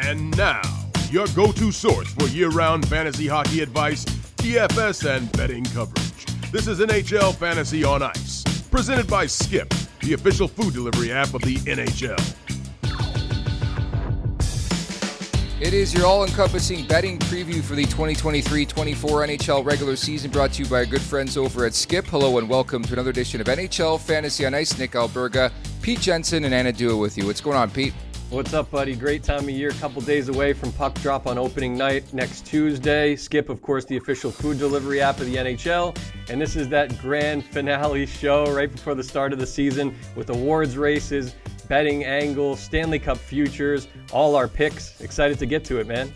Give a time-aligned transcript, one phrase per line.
[0.00, 0.62] And now,
[1.10, 4.06] your go to source for year round fantasy hockey advice,
[4.36, 6.24] DFS, and betting coverage.
[6.50, 9.68] This is NHL Fantasy on Ice, presented by Skip,
[10.00, 12.18] the official food delivery app of the NHL.
[15.60, 20.52] It is your all encompassing betting preview for the 2023 24 NHL regular season brought
[20.54, 22.06] to you by our good friends over at Skip.
[22.06, 24.78] Hello and welcome to another edition of NHL Fantasy on Ice.
[24.78, 25.52] Nick Alberga,
[25.82, 27.26] Pete Jensen, and Anna Dua with you.
[27.26, 27.92] What's going on, Pete?
[28.32, 28.96] What's up, buddy?
[28.96, 29.72] Great time of year.
[29.72, 33.14] Couple days away from puck drop on opening night next Tuesday.
[33.14, 35.94] Skip, of course, the official food delivery app of the NHL.
[36.30, 40.30] And this is that grand finale show right before the start of the season with
[40.30, 41.34] awards races,
[41.68, 44.98] betting angles, Stanley Cup futures, all our picks.
[45.02, 46.10] Excited to get to it, man.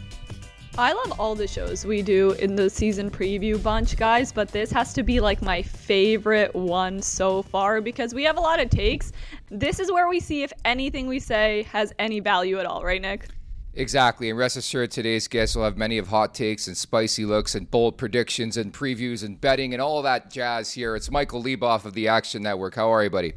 [0.78, 4.70] I love all the shows we do in the season preview bunch, guys, but this
[4.72, 8.68] has to be like my favorite one so far because we have a lot of
[8.68, 9.12] takes.
[9.48, 13.00] This is where we see if anything we say has any value at all, right,
[13.00, 13.26] Nick?
[13.72, 17.54] Exactly, and rest assured, today's guests will have many of hot takes and spicy looks
[17.54, 20.94] and bold predictions and previews and betting and all that jazz here.
[20.94, 22.74] It's Michael Leboff of the Action Network.
[22.74, 23.32] How are you, buddy?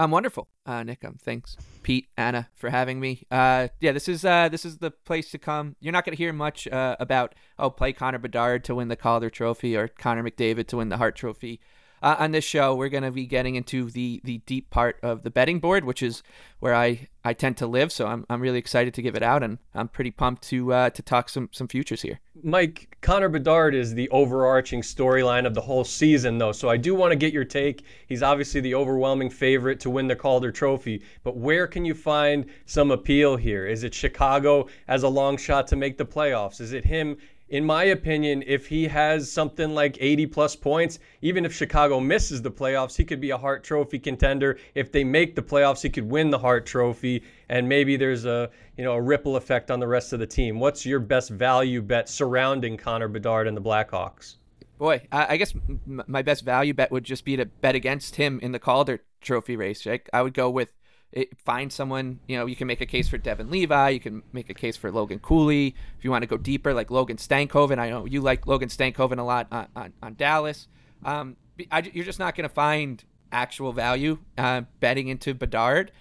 [0.00, 1.04] I'm wonderful, uh, Nick.
[1.04, 3.26] Um, thanks, Pete, Anna, for having me.
[3.30, 5.76] Uh, yeah, this is uh, this is the place to come.
[5.78, 8.96] You're not going to hear much uh, about oh, play Connor Bedard to win the
[8.96, 11.60] Calder Trophy or Connor McDavid to win the Hart Trophy.
[12.02, 15.22] Uh, on this show, we're going to be getting into the the deep part of
[15.22, 16.22] the betting board, which is
[16.58, 17.92] where I, I tend to live.
[17.92, 20.90] So I'm, I'm really excited to give it out, and I'm pretty pumped to uh,
[20.90, 22.20] to talk some some futures here.
[22.42, 26.52] Mike Connor Bedard is the overarching storyline of the whole season, though.
[26.52, 27.84] So I do want to get your take.
[28.06, 32.46] He's obviously the overwhelming favorite to win the Calder Trophy, but where can you find
[32.64, 33.66] some appeal here?
[33.66, 36.60] Is it Chicago as a long shot to make the playoffs?
[36.60, 37.18] Is it him
[37.50, 42.40] in my opinion, if he has something like 80 plus points, even if Chicago misses
[42.40, 44.58] the playoffs, he could be a Hart Trophy contender.
[44.76, 48.50] If they make the playoffs, he could win the Hart Trophy, and maybe there's a
[48.76, 50.60] you know a ripple effect on the rest of the team.
[50.60, 54.36] What's your best value bet surrounding Connor Bedard and the Blackhawks?
[54.78, 55.52] Boy, I guess
[55.86, 59.54] my best value bet would just be to bet against him in the Calder Trophy
[59.54, 59.86] race.
[60.12, 60.72] I would go with
[61.12, 64.22] it, find someone, you know, you can make a case for Devon Levi, you can
[64.32, 65.74] make a case for Logan Cooley.
[65.98, 69.18] If you want to go deeper, like Logan Stankoven, I know you like Logan Stankoven
[69.18, 70.68] a lot on, on, on Dallas.
[71.04, 71.36] Um,
[71.70, 75.92] I, you're just not going to find actual value uh, betting into Bedard.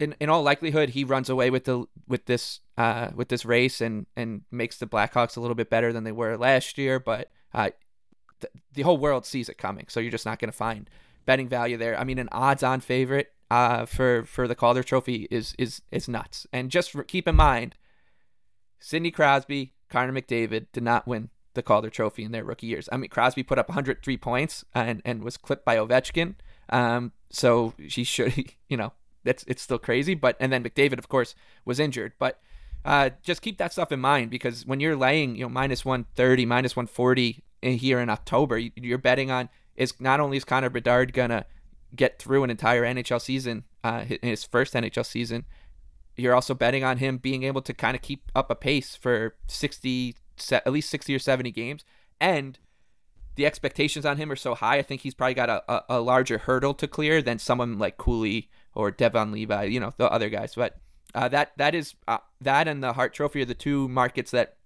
[0.00, 3.80] In, in all likelihood, he runs away with the with this uh, with this race
[3.80, 6.98] and and makes the Blackhawks a little bit better than they were last year.
[6.98, 7.70] But uh,
[8.40, 10.90] th- the whole world sees it coming, so you're just not going to find
[11.26, 11.98] betting value there.
[11.98, 16.46] I mean, an odds-on favorite uh, for for the Calder Trophy is is is nuts.
[16.52, 17.76] And just keep in mind,
[18.78, 22.88] Sidney Crosby, Connor McDavid did not win the Calder Trophy in their rookie years.
[22.92, 26.34] I mean, Crosby put up 103 points and and was clipped by Ovechkin.
[26.68, 28.92] Um, so she should, you know,
[29.24, 30.14] that's it's still crazy.
[30.14, 31.34] But and then McDavid, of course,
[31.64, 32.12] was injured.
[32.18, 32.40] But
[32.84, 36.44] uh, just keep that stuff in mind because when you're laying, you know, minus 130,
[36.44, 41.12] minus 140 in here in October, you're betting on is not only is Connor Bedard
[41.12, 41.46] gonna
[41.94, 45.44] get through an entire NHL season, uh, his first NHL season,
[46.16, 49.34] you're also betting on him being able to kind of keep up a pace for
[49.46, 50.16] 60,
[50.52, 51.84] at least 60 or 70 games.
[52.20, 52.58] And
[53.36, 54.78] the expectations on him are so high.
[54.78, 57.96] I think he's probably got a, a, a larger hurdle to clear than someone like
[57.96, 60.54] Cooley or Devon Levi, you know, the other guys.
[60.54, 60.76] But
[61.14, 64.56] uh, that that is uh, that and the Hart Trophy are the two markets that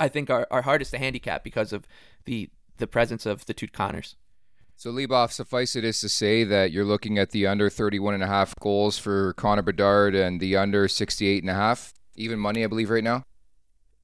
[0.00, 1.86] I think are, are hardest to handicap because of
[2.24, 4.16] the the presence of the two Connors.
[4.78, 8.22] So, Leboff, suffice it is to say that you're looking at the under 31 and
[8.22, 12.62] a half goals for Connor Bedard and the under 68 and a half, even money,
[12.62, 13.24] I believe, right now.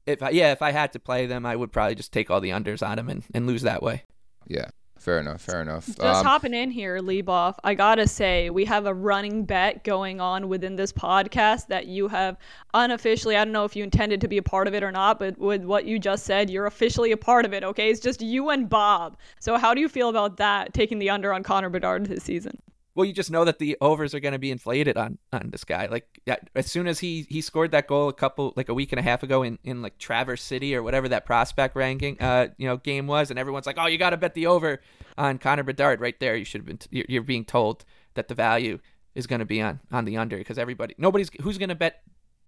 [0.04, 2.40] If I, yeah, if I had to play them, I would probably just take all
[2.40, 4.02] the unders on them and, and lose that way.
[4.48, 4.70] Yeah.
[5.04, 5.42] Fair enough.
[5.42, 5.84] Fair enough.
[5.84, 7.56] Just um, hopping in here, Leboff.
[7.62, 12.08] I gotta say, we have a running bet going on within this podcast that you
[12.08, 12.38] have
[12.72, 13.36] unofficially.
[13.36, 15.36] I don't know if you intended to be a part of it or not, but
[15.36, 17.62] with what you just said, you're officially a part of it.
[17.62, 19.18] Okay, it's just you and Bob.
[19.40, 20.72] So how do you feel about that?
[20.72, 22.56] Taking the under on Connor Bedard this season?
[22.94, 25.64] Well, you just know that the overs are going to be inflated on on this
[25.64, 25.86] guy.
[25.86, 26.06] Like
[26.54, 29.02] as soon as he he scored that goal a couple like a week and a
[29.02, 32.76] half ago in in like Traverse City or whatever that prospect ranking uh you know
[32.76, 34.80] game was, and everyone's like, oh, you got to bet the over
[35.18, 36.36] on Connor Bedard right there.
[36.36, 37.84] You should have been t- you're being told
[38.14, 38.78] that the value
[39.14, 42.02] is going to be on on the under because everybody nobody's who's going to bet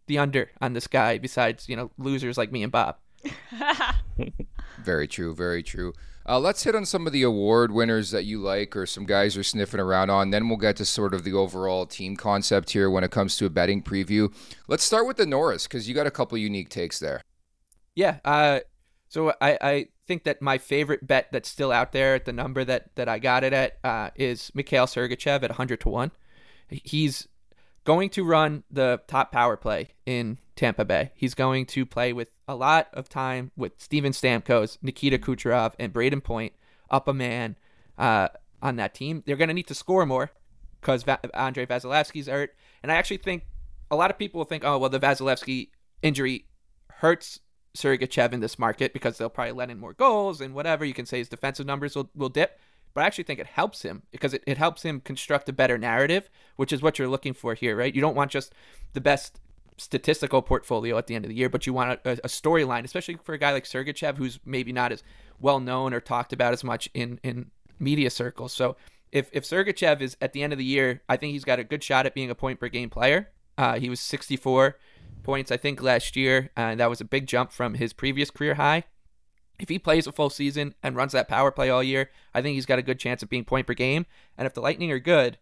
[0.07, 2.97] the under on this guy besides you know losers like me and Bob.
[4.83, 5.35] very true.
[5.35, 5.93] Very true.
[6.29, 9.37] Uh, let's hit on some of the award winners that you like or some guys
[9.37, 10.31] are sniffing around on.
[10.31, 13.47] Then we'll get to sort of the overall team concept here when it comes to
[13.47, 14.33] a betting preview.
[14.67, 17.23] Let's start with the Norris because you got a couple unique takes there.
[17.95, 18.19] Yeah.
[18.25, 18.61] Uh,
[19.09, 22.65] so I, I think that my favorite bet that's still out there at the number
[22.65, 26.11] that, that I got it at uh, is Mikhail Sergachev at 100 to 1.
[26.69, 27.29] He's
[27.85, 31.13] going to run the top power play in Tampa Bay.
[31.15, 35.93] He's going to play with a lot of time with Steven Stamkos, Nikita Kucherov, and
[35.93, 36.53] Brayden Point
[36.91, 37.57] up a man
[37.99, 38.29] uh,
[38.63, 39.23] on that team.
[39.27, 40.31] They're going to need to score more
[40.81, 42.55] because Va- Andrei Vasilevskiy's hurt.
[42.83, 43.45] And I actually think
[43.91, 45.71] a lot of people will think, oh, well, the Vasilevskiy
[46.03, 46.47] injury
[46.91, 47.41] hurts
[47.77, 50.85] Sergachev in this market because they'll probably let in more goals and whatever.
[50.85, 52.59] You can say his defensive numbers will, will dip.
[52.95, 55.77] But I actually think it helps him because it, it helps him construct a better
[55.77, 57.95] narrative, which is what you're looking for here, right?
[57.95, 58.55] You don't want just
[58.95, 59.39] the best
[59.77, 63.19] statistical portfolio at the end of the year, but you want a, a storyline, especially
[63.23, 65.03] for a guy like Sergachev, who's maybe not as
[65.41, 68.53] well known or talked about as much in, in media circles.
[68.53, 68.77] So
[69.13, 71.65] if, if Sergachev is at the end of the year, I think he's got a
[71.65, 73.31] good shot at being a point per game player.
[73.59, 74.79] Uh, he was 64
[75.23, 78.55] points, I think, last year, and that was a big jump from his previous career
[78.55, 78.85] high.
[79.59, 82.55] If he plays a full season and runs that power play all year, I think
[82.55, 84.05] he's got a good chance of being point per game.
[84.37, 85.39] And if the Lightning are good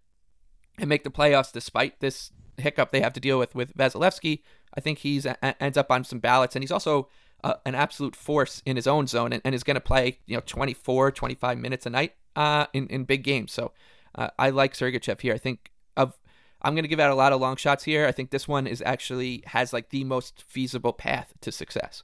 [0.78, 4.42] and make the playoffs despite this hiccup they have to deal with with Vasilevskiy,
[4.76, 5.26] I think he's
[5.60, 7.08] ends up on some ballots, and he's also
[7.42, 10.34] uh, an absolute force in his own zone and, and is going to play you
[10.34, 13.52] know 24, 25 minutes a night uh, in in big games.
[13.52, 13.72] So
[14.14, 15.34] uh, I like Sergachev here.
[15.34, 16.18] I think of
[16.62, 18.06] I'm going to give out a lot of long shots here.
[18.06, 22.02] I think this one is actually has like the most feasible path to success.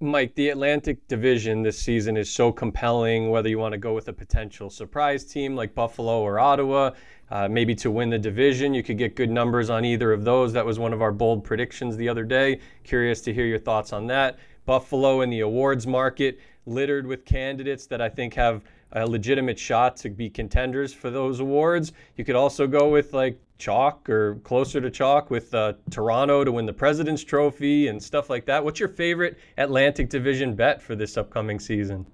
[0.00, 4.06] Mike, the Atlantic Division this season is so compelling, whether you want to go with
[4.06, 6.92] a potential surprise team like Buffalo or Ottawa,
[7.30, 8.74] uh, maybe to win the division.
[8.74, 10.52] You could get good numbers on either of those.
[10.52, 12.60] That was one of our bold predictions the other day.
[12.84, 14.38] Curious to hear your thoughts on that.
[14.66, 19.96] Buffalo in the awards market, littered with candidates that I think have a legitimate shot
[19.98, 21.92] to be contenders for those awards.
[22.16, 26.52] You could also go with like chalk or closer to chalk with uh, Toronto to
[26.52, 28.64] win the President's Trophy and stuff like that.
[28.64, 32.06] What's your favorite Atlantic Division bet for this upcoming season?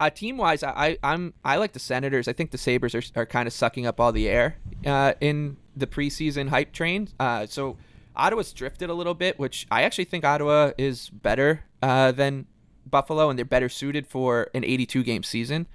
[0.00, 2.26] Uh, team wise, I, I am I like the Senators.
[2.26, 4.56] I think the Sabres are, are kind of sucking up all the air
[4.86, 7.08] uh, in the preseason hype train.
[7.20, 7.76] Uh, so
[8.16, 12.46] Ottawa's drifted a little bit, which I actually think Ottawa is better uh, than
[12.86, 15.66] Buffalo, and they're better suited for an 82 game season.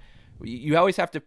[0.42, 1.22] You always have to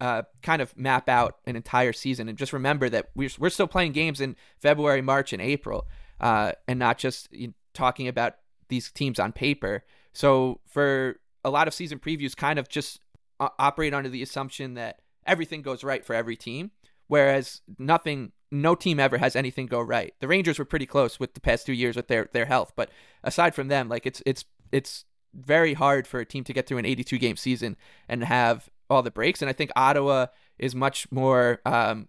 [0.00, 3.66] uh, kind of map out an entire season and just remember that we're, we're still
[3.66, 5.88] playing games in February, March, and April,
[6.20, 8.36] uh, and not just you know, talking about
[8.68, 9.84] these teams on paper.
[10.12, 13.00] So for a lot of season previews, kind of just
[13.38, 16.72] uh, operate under the assumption that everything goes right for every team,
[17.06, 18.32] whereas nothing.
[18.52, 20.14] No team ever has anything go right.
[20.20, 22.90] The Rangers were pretty close with the past two years with their, their health, but
[23.24, 25.04] aside from them, like it's it's it's
[25.34, 27.76] very hard for a team to get through an 82 game season
[28.08, 29.42] and have all the breaks.
[29.42, 30.26] And I think Ottawa
[30.58, 32.08] is much more um,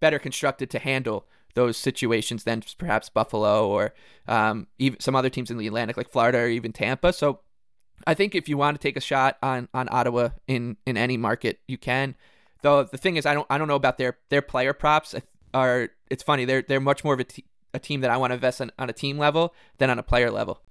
[0.00, 3.92] better constructed to handle those situations than perhaps Buffalo or
[4.26, 7.12] um, even some other teams in the Atlantic, like Florida or even Tampa.
[7.12, 7.40] So
[8.06, 11.16] I think if you want to take a shot on on Ottawa in in any
[11.16, 12.14] market, you can.
[12.62, 15.14] Though the thing is, I don't I don't know about their their player props.
[15.54, 17.44] Are it's funny they're they're much more of a, t-
[17.74, 20.02] a team that I want to invest in on a team level than on a
[20.02, 20.62] player level.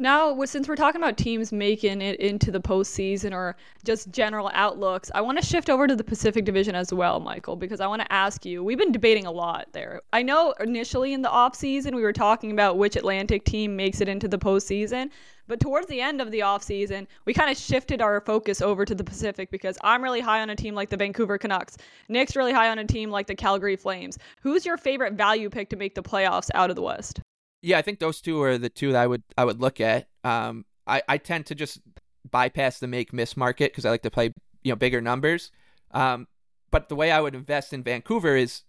[0.00, 3.54] Now, since we're talking about teams making it into the postseason or
[3.84, 7.54] just general outlooks, I want to shift over to the Pacific Division as well, Michael,
[7.54, 8.64] because I want to ask you.
[8.64, 10.00] We've been debating a lot there.
[10.14, 14.08] I know initially in the offseason we were talking about which Atlantic team makes it
[14.08, 15.10] into the postseason,
[15.50, 18.94] but towards the end of the offseason, we kind of shifted our focus over to
[18.94, 21.76] the Pacific because I'm really high on a team like the Vancouver Canucks.
[22.08, 24.16] Nick's really high on a team like the Calgary Flames.
[24.42, 27.20] Who's your favorite value pick to make the playoffs out of the West?
[27.62, 30.06] Yeah, I think those two are the two that I would I would look at.
[30.22, 31.80] Um, I I tend to just
[32.30, 35.50] bypass the make miss market because I like to play you know bigger numbers.
[35.90, 36.28] Um,
[36.70, 38.62] but the way I would invest in Vancouver is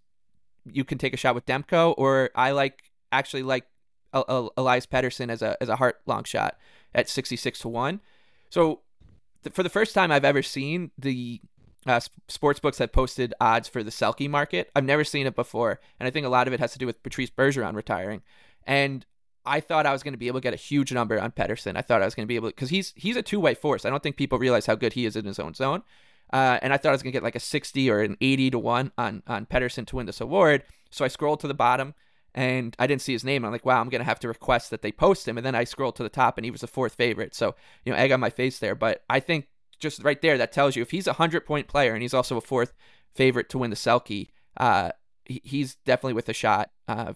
[0.66, 3.66] you can take a shot with Demko, or I like actually like
[4.14, 6.58] Elias Pettersson as a as a Hart long shot
[6.94, 8.02] at sixty six to one.
[8.50, 8.82] So
[9.44, 11.42] th- for the first time I've ever seen the
[11.88, 14.70] uh, sports books have posted odds for the Selke market.
[14.76, 16.86] I've never seen it before, and I think a lot of it has to do
[16.86, 18.22] with Patrice Bergeron retiring.
[18.68, 19.06] And
[19.46, 21.76] I thought I was going to be able to get a huge number on Pettersson.
[21.76, 23.56] I thought I was going to be able to because he's he's a two way
[23.56, 23.86] force.
[23.86, 25.84] I don't think people realize how good he is in his own zone.
[26.32, 28.52] Uh, and I thought I was going to get like a 60 or an 80
[28.52, 30.64] to 1 on, on Pettersson to win this award.
[30.90, 31.94] So I scrolled to the bottom
[32.34, 33.44] and I didn't see his name.
[33.44, 35.38] I'm like, wow, I'm to have to request that they post him.
[35.38, 37.36] And then I scrolled to the top and he was the fourth favorite.
[37.36, 38.76] So, you know, egg on my face there.
[38.76, 39.48] But I think
[39.80, 42.38] just right there, that tells you if he's a 100 point player and he's also
[42.38, 42.74] a fourth
[43.14, 44.92] favorite to win the Selke, uh,
[45.26, 47.14] he's definitely with a shot uh,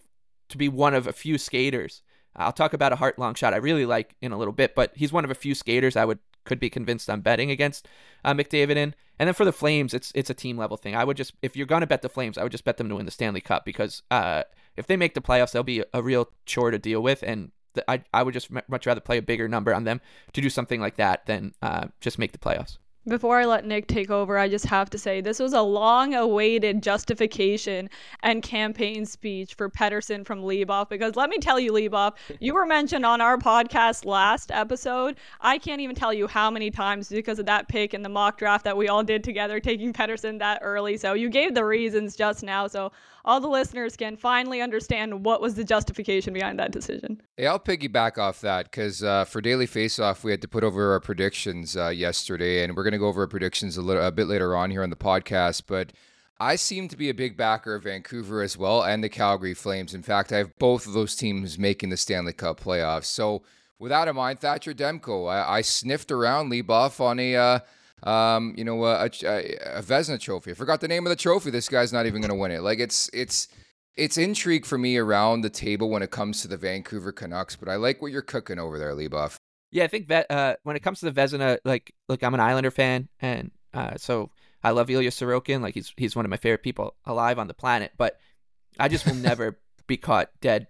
[0.50, 2.02] to be one of a few skaters.
[2.36, 4.92] I'll talk about a Hart long shot I really like in a little bit, but
[4.96, 7.88] he's one of a few skaters I would could be convinced I'm betting against
[8.24, 8.94] uh, McDavid in.
[9.18, 10.96] And then for the Flames, it's it's a team level thing.
[10.96, 12.96] I would just if you're gonna bet the Flames, I would just bet them to
[12.96, 14.44] win the Stanley Cup because uh,
[14.78, 17.52] if they make the playoffs, they'll be a real chore to deal with, and
[17.88, 20.02] I I would just much rather play a bigger number on them
[20.34, 22.78] to do something like that than uh, just make the playoffs.
[23.08, 26.16] Before I let Nick take over, I just have to say this was a long
[26.16, 27.88] awaited justification
[28.24, 32.66] and campaign speech for Pettersson from Leboff because let me tell you, Leboff, you were
[32.66, 35.18] mentioned on our podcast last episode.
[35.40, 38.40] I can't even tell you how many times because of that pick in the mock
[38.40, 40.98] draft that we all did together, taking Pettersson that early.
[40.98, 42.66] So you gave the reasons just now.
[42.66, 42.92] So
[43.26, 47.22] all the listeners can finally understand what was the justification behind that decision.
[47.36, 50.94] Hey, I'll piggyback off that because uh, for Daily Faceoff, we had to put over
[50.94, 54.12] our predictions uh, yesterday, and we're going to go over our predictions a, little, a
[54.12, 55.64] bit later on here on the podcast.
[55.66, 55.92] But
[56.40, 59.96] I seem to be a big backer of Vancouver as well and the Calgary Flames.
[59.96, 63.06] In fact, I have both of those teams making the Stanley Cup playoffs.
[63.06, 63.42] So,
[63.80, 67.36] with that in mind, Thatcher Demko, I, I sniffed around Leboff on a.
[67.36, 67.60] Uh,
[68.04, 70.52] um, you know, a, a, a Vezina trophy.
[70.52, 71.50] I forgot the name of the trophy.
[71.50, 72.62] This guy's not even going to win it.
[72.62, 73.48] Like it's it's
[73.96, 77.56] it's intrigue for me around the table when it comes to the Vancouver Canucks.
[77.56, 79.38] But I like what you're cooking over there, Leboff.
[79.72, 82.40] Yeah, I think that uh, when it comes to the Vezina, like look, I'm an
[82.40, 84.30] Islander fan, and uh, so
[84.64, 85.62] I love Ilya Sorokin.
[85.62, 87.92] Like he's he's one of my favorite people alive on the planet.
[87.98, 88.20] But
[88.80, 90.68] I just will never be caught dead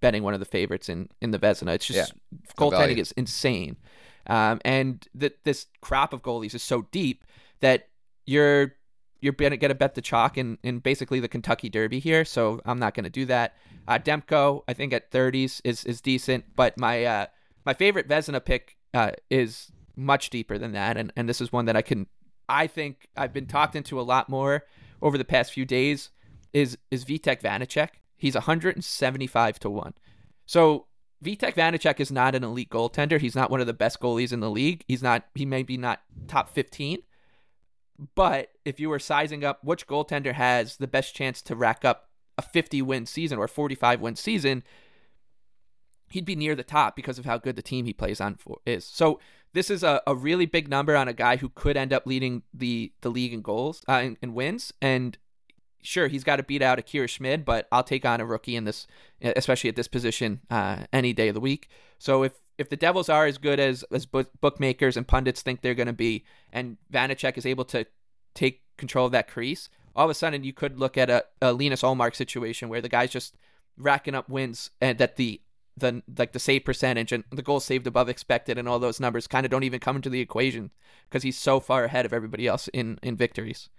[0.00, 1.74] betting one of the favorites in in the Vezina.
[1.74, 3.76] It's just yeah, goaltending is insane.
[4.26, 7.24] Um, and that this crop of goalies is so deep
[7.60, 7.88] that
[8.26, 8.74] you're
[9.20, 12.24] you're gonna bet the chalk in, in basically the Kentucky Derby here.
[12.24, 13.56] So I'm not gonna do that.
[13.86, 17.26] Uh, Demko, I think at 30s is is decent, but my uh,
[17.64, 21.66] my favorite Vezina pick uh, is much deeper than that, and and this is one
[21.66, 22.06] that I can
[22.48, 24.64] I think I've been talked into a lot more
[25.00, 26.10] over the past few days.
[26.52, 27.90] Is is Vitek Vanecek?
[28.16, 29.94] He's 175 to one.
[30.46, 30.86] So
[31.22, 33.20] Vitek Vanecek is not an elite goaltender.
[33.20, 34.84] He's not one of the best goalies in the league.
[34.88, 35.24] He's not.
[35.34, 37.02] He may be not top fifteen.
[38.14, 42.08] But if you were sizing up which goaltender has the best chance to rack up
[42.38, 44.64] a 50 win season or 45 win season,
[46.10, 48.58] he'd be near the top because of how good the team he plays on for
[48.66, 48.84] is.
[48.84, 49.20] So
[49.52, 52.42] this is a, a really big number on a guy who could end up leading
[52.52, 54.72] the the league in goals uh, in, in wins.
[54.80, 55.18] And
[55.82, 58.64] sure, he's got to beat out Akira Schmid, but I'll take on a rookie in
[58.64, 58.86] this,
[59.20, 61.68] especially at this position, uh, any day of the week.
[61.98, 65.74] So if if the Devils are as good as as bookmakers and pundits think they're
[65.74, 67.86] going to be, and Vanecek is able to
[68.34, 71.52] take control of that crease, all of a sudden you could look at a, a
[71.52, 73.34] Linus Ullmark situation where the guy's just
[73.76, 75.40] racking up wins and that the
[75.76, 79.26] the like the save percentage and the goals saved above expected and all those numbers
[79.26, 80.70] kind of don't even come into the equation
[81.08, 83.70] because he's so far ahead of everybody else in in victories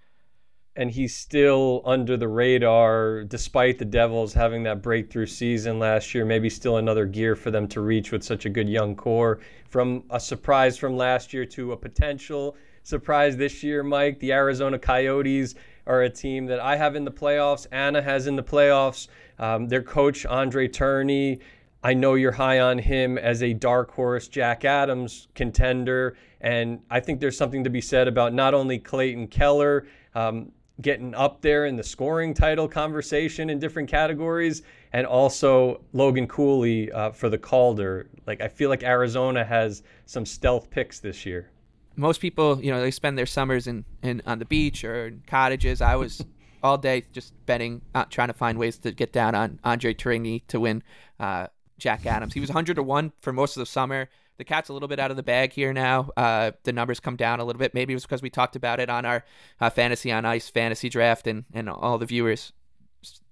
[0.76, 6.26] and he's still under the radar despite the Devils having that breakthrough season last year.
[6.26, 9.40] Maybe still another gear for them to reach with such a good young core.
[9.70, 14.80] From a surprise from last year to a potential surprise this year, Mike, the Arizona
[14.80, 17.68] Coyotes are a team that I have in the playoffs.
[17.72, 19.08] Anna has in the playoffs.
[19.40, 21.40] Um, their coach, Andre Tourigny,
[21.84, 26.16] I know you're high on him as a dark horse Jack Adams contender.
[26.40, 29.86] And I think there's something to be said about not only Clayton Keller.
[30.16, 30.52] Um,
[30.82, 36.92] getting up there in the scoring title conversation in different categories, and also Logan Cooley
[36.92, 38.10] uh, for the Calder.
[38.26, 41.50] Like I feel like Arizona has some stealth picks this year.
[41.96, 45.24] Most people, you know, they spend their summers in, in on the beach or in
[45.28, 45.82] cottages.
[45.82, 46.26] I was
[46.64, 50.42] all day just betting, uh, trying to find ways to get down on Andre Tourigny
[50.48, 50.82] to win
[51.20, 52.34] uh, Jack Adams.
[52.34, 54.10] He was 100 to one for most of the summer
[54.44, 56.10] the cat's a little bit out of the bag here now.
[56.18, 57.74] Uh, the numbers come down a little bit.
[57.74, 59.24] Maybe it was because we talked about it on our
[59.62, 62.52] uh, Fantasy on Ice fantasy draft, and, and all the viewers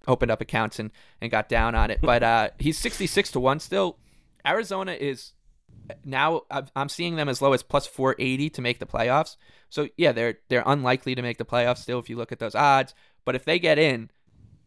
[0.08, 0.90] opened up accounts and,
[1.20, 2.00] and got down on it.
[2.12, 3.98] But uh, he's 66 to 1 still.
[4.48, 5.34] Arizona is
[6.06, 6.44] now
[6.76, 9.36] I'm seeing them as low as plus 480 to make the playoffs.
[9.70, 12.56] So yeah, they're they're unlikely to make the playoffs still if you look at those
[12.56, 12.96] odds.
[13.26, 14.10] But if they get in,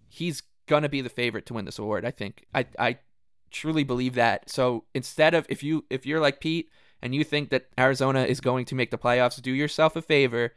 [0.09, 2.05] he's gonna be the favorite to win this award.
[2.05, 2.47] I think.
[2.55, 2.99] I I
[3.55, 4.51] truly believe that.
[4.51, 6.69] So instead of if you if you're like Pete
[7.01, 10.53] and you think that Arizona is going to make the playoffs, do yourself a favor.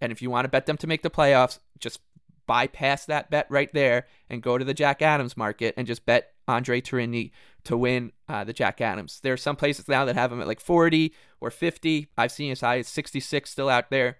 [0.00, 2.00] And if you want to bet them to make the playoffs, just
[2.46, 6.32] bypass that bet right there and go to the Jack Adams market and just bet
[6.48, 7.30] Andre Tourigny
[7.64, 9.20] to win uh, the Jack Adams.
[9.22, 12.08] There are some places now that have him at like 40 or 50.
[12.16, 14.18] I've seen as high as 66 still out there.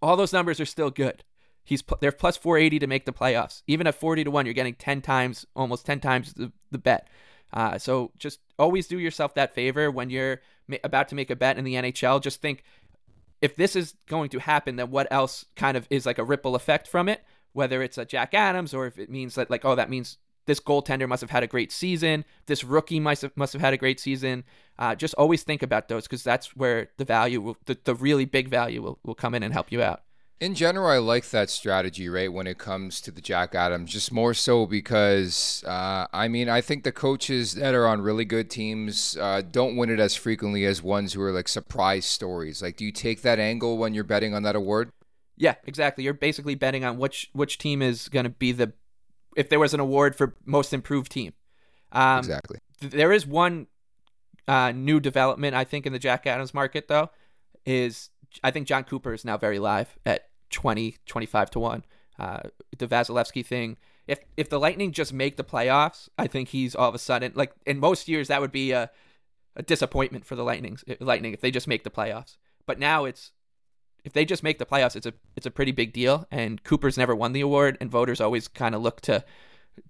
[0.00, 1.24] All those numbers are still good.
[1.68, 3.62] He's they're plus 480 to make the playoffs.
[3.66, 7.08] Even at 40 to one, you're getting 10 times, almost 10 times the, the bet.
[7.52, 10.40] Uh, so just always do yourself that favor when you're
[10.82, 12.22] about to make a bet in the NHL.
[12.22, 12.64] Just think
[13.42, 16.54] if this is going to happen, then what else kind of is like a ripple
[16.54, 17.22] effect from it?
[17.52, 20.60] Whether it's a Jack Adams or if it means that like oh that means this
[20.60, 22.24] goaltender must have had a great season.
[22.46, 24.44] This rookie must have, must have had a great season.
[24.78, 28.24] Uh, just always think about those because that's where the value will, the, the really
[28.24, 30.04] big value will, will come in and help you out.
[30.40, 34.12] In general, I like that strategy, right, when it comes to the Jack Adams, just
[34.12, 38.48] more so because, uh, I mean, I think the coaches that are on really good
[38.48, 42.62] teams uh, don't win it as frequently as ones who are like surprise stories.
[42.62, 44.92] Like, do you take that angle when you're betting on that award?
[45.36, 46.04] Yeah, exactly.
[46.04, 48.72] You're basically betting on which which team is going to be the
[49.36, 51.32] if there was an award for most improved team.
[51.92, 52.58] Um, exactly.
[52.80, 53.68] Th- there is one
[54.46, 57.10] uh, new development I think in the Jack Adams market though
[57.64, 58.10] is
[58.42, 61.84] I think John Cooper is now very live at 20, 25 to 1.
[62.18, 62.40] Uh,
[62.76, 63.76] the Vasilevskiy thing.
[64.06, 67.32] If if the Lightning just make the playoffs, I think he's all of a sudden
[67.34, 68.90] like in most years that would be a,
[69.54, 72.38] a disappointment for the Lightnings Lightning if they just make the playoffs.
[72.66, 73.32] But now it's
[74.04, 76.26] if they just make the playoffs, it's a it's a pretty big deal.
[76.30, 79.24] And Cooper's never won the award, and voters always kind of look to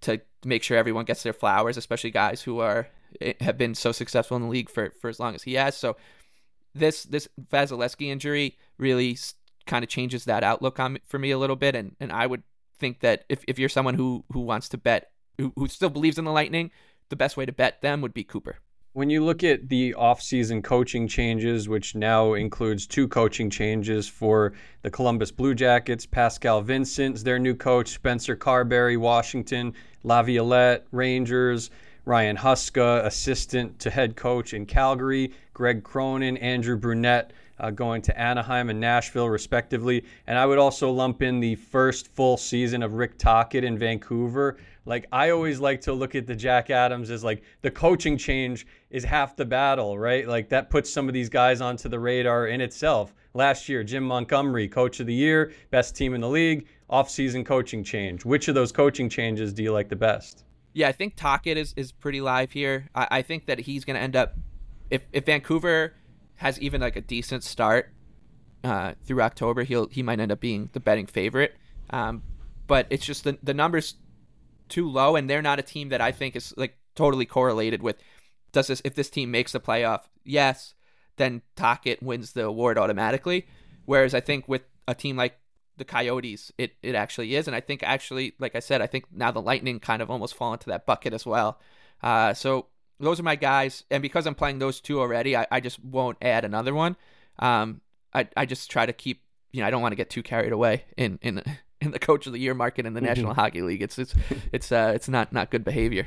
[0.03, 2.89] to make sure everyone gets their flowers, especially guys who are
[3.21, 5.77] eh, have been so successful in the league for for as long as he has.
[5.77, 5.97] So
[6.75, 9.17] this this Vasilevskiy injury really
[9.69, 12.43] kind of changes that outlook on for me a little bit, and and I would
[12.79, 16.19] think that if if you're someone who who wants to bet who who still believes
[16.19, 16.73] in the Lightning,
[17.11, 18.59] the best way to bet them would be Cooper.
[18.95, 24.55] When you look at the offseason coaching changes, which now includes two coaching changes for
[24.83, 31.71] the Columbus Blue Jackets, Pascal Vincent's their new coach, Spencer Carbery, Washington, Laviolette, Rangers,
[32.07, 38.21] Ryan Huska, assistant to head coach in Calgary, Greg Cronin, Andrew Brunette, uh, going to
[38.21, 40.05] Anaheim and Nashville, respectively.
[40.27, 44.59] And I would also lump in the first full season of Rick Tocchet in Vancouver.
[44.85, 48.67] Like, I always like to look at the Jack Adams as like the coaching change
[48.91, 50.27] is half the battle, right?
[50.27, 53.15] Like, that puts some of these guys onto the radar in itself.
[53.35, 57.85] Last year, Jim Montgomery, coach of the year, best team in the league, off-season coaching
[57.85, 58.25] change.
[58.25, 60.45] Which of those coaching changes do you like the best?
[60.73, 62.89] Yeah, I think Tockett is, is pretty live here.
[62.95, 64.37] I, I think that he's going to end up,
[64.91, 65.95] if, if Vancouver
[66.39, 67.91] has even like a decent start
[68.65, 71.55] uh, through October, he'll he might end up being the betting favorite.
[71.91, 72.23] Um,
[72.67, 73.95] but it's just the the numbers
[74.69, 77.97] too low, and they're not a team that I think is like totally correlated with.
[78.53, 80.03] Does this if this team makes the playoff?
[80.25, 80.75] Yes,
[81.17, 83.47] then Tocchet wins the award automatically.
[83.85, 85.39] Whereas I think with a team like
[85.77, 89.07] the Coyotes, it it actually is, and I think actually, like I said, I think
[89.13, 91.59] now the Lightning kind of almost fall into that bucket as well.
[92.01, 92.67] Uh, so
[93.01, 96.19] those are my guys, and because I'm playing those two already, I, I just won't
[96.21, 96.97] add another one.
[97.39, 97.81] Um,
[98.13, 100.53] I I just try to keep you know I don't want to get too carried
[100.53, 101.43] away in in
[101.81, 103.07] in the coach of the year market in the mm-hmm.
[103.07, 103.83] National Hockey League.
[103.83, 104.15] It's it's
[104.53, 106.07] it's uh it's not not good behavior.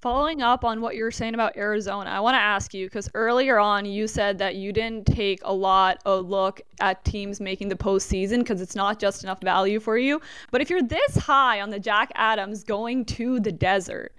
[0.00, 3.08] Following up on what you were saying about Arizona, I want to ask you because
[3.14, 7.68] earlier on you said that you didn't take a lot of look at teams making
[7.68, 10.20] the postseason because it's not just enough value for you.
[10.50, 14.12] But if you're this high on the Jack Adams going to the desert,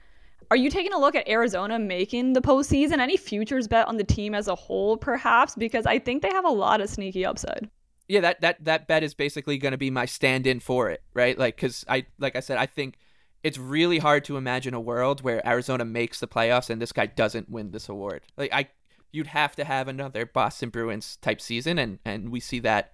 [0.54, 3.00] are you taking a look at Arizona making the postseason?
[3.00, 5.56] Any futures bet on the team as a whole, perhaps?
[5.56, 7.72] Because I think they have a lot of sneaky upside.
[8.08, 11.36] Yeah, that that that bet is basically going to be my stand-in for it, right?
[11.39, 12.98] Like, because I, like I said, I think
[13.42, 17.08] it's really hard to imagine a world where Arizona makes the playoffs and this guy
[17.08, 18.22] doesn't win this award.
[18.38, 18.68] Like, I,
[19.12, 22.92] you'd have to have another Boston Bruins type season, and and we see that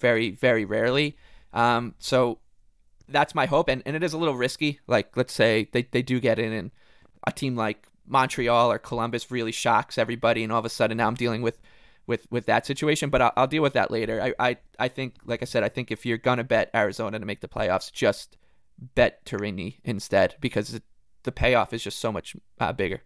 [0.00, 1.16] very very rarely.
[1.52, 2.40] Um, so
[3.08, 4.80] that's my hope, and and it is a little risky.
[4.88, 6.72] Like, let's say they they do get in and
[7.26, 11.06] a team like Montreal or Columbus really shocks everybody, and all of a sudden now
[11.06, 11.58] I'm dealing with
[12.06, 13.10] with with that situation.
[13.10, 14.20] But I'll, I'll deal with that later.
[14.22, 17.26] I, I I think, like I said, I think if you're gonna bet Arizona to
[17.26, 18.36] make the playoffs, just
[18.78, 20.82] bet Tourigny instead because it,
[21.24, 23.02] the payoff is just so much uh, bigger.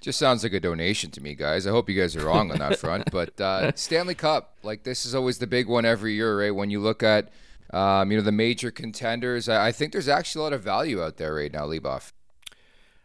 [0.00, 1.66] Just sounds like a donation to me, guys.
[1.66, 3.10] I hope you guys are wrong on that front.
[3.10, 6.54] But uh, Stanley Cup, like this is always the big one every year, right?
[6.54, 7.30] When you look at,
[7.72, 11.02] um, you know, the major contenders, I, I, think there's actually a lot of value
[11.02, 12.12] out there right now, Leboff.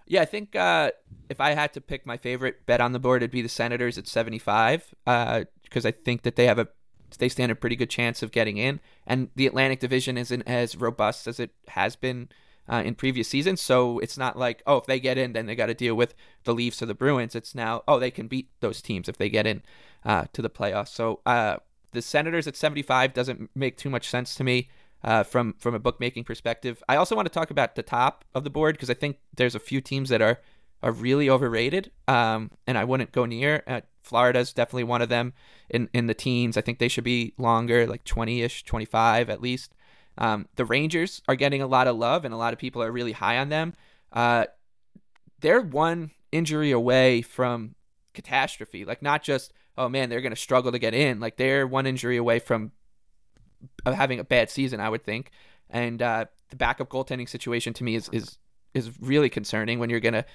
[0.09, 0.91] Yeah, I think uh,
[1.29, 3.97] if I had to pick my favorite bet on the board, it'd be the Senators
[3.97, 6.67] at 75 because uh, I think that they have a
[7.17, 10.75] they stand a pretty good chance of getting in, and the Atlantic Division isn't as
[10.75, 12.29] robust as it has been
[12.67, 13.61] uh, in previous seasons.
[13.61, 16.15] So it's not like oh, if they get in, then they got to deal with
[16.43, 17.35] the Leafs or the Bruins.
[17.35, 19.61] It's now oh, they can beat those teams if they get in
[20.03, 20.89] uh, to the playoffs.
[20.89, 21.57] So uh,
[21.91, 24.69] the Senators at 75 doesn't make too much sense to me
[25.03, 26.83] uh, from from a bookmaking perspective.
[26.87, 29.55] I also want to talk about the top of the board because I think there's
[29.55, 30.39] a few teams that are
[30.81, 33.63] are really overrated, um, and I wouldn't go near.
[33.67, 35.33] Uh, Florida's definitely one of them
[35.69, 36.57] in in the teens.
[36.57, 39.73] I think they should be longer, like 20ish, 25 at least.
[40.17, 42.91] Um, the Rangers are getting a lot of love, and a lot of people are
[42.91, 43.73] really high on them.
[44.11, 44.45] Uh,
[45.39, 47.75] they're one injury away from
[48.13, 48.83] catastrophe.
[48.85, 51.19] Like not just oh man, they're going to struggle to get in.
[51.19, 52.73] Like they're one injury away from
[53.85, 55.31] of having a bad season, I would think.
[55.69, 58.37] And uh, the backup goaltending situation to me is is
[58.73, 60.25] is really concerning when you're gonna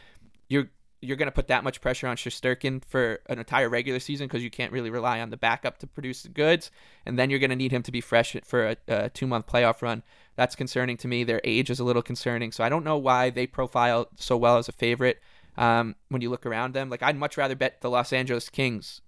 [0.48, 0.68] you're
[1.00, 4.50] you're to put that much pressure on Shesterkin for an entire regular season because you
[4.50, 6.70] can't really rely on the backup to produce the goods,
[7.04, 9.82] and then you're to need him to be fresh for a, a two month playoff
[9.82, 10.02] run.
[10.36, 11.22] That's concerning to me.
[11.22, 14.56] Their age is a little concerning, so I don't know why they profile so well
[14.56, 15.20] as a favorite.
[15.56, 19.00] Um, when you look around them, like I'd much rather bet the Los Angeles Kings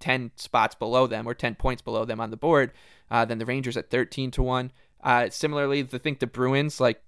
[0.00, 2.72] 10 spots below them or 10 points below them on the board
[3.10, 4.72] uh, than the Rangers at 13 to 1.
[5.02, 7.02] Uh, similarly, I think the Bruins, like,